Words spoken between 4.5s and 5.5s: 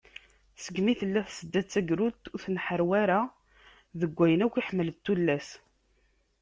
i ḥemmlent tullas.